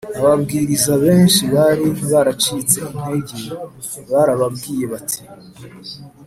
[0.19, 3.39] Ababwiriza benshi bari baracitse intege
[4.11, 5.21] barababwiye bati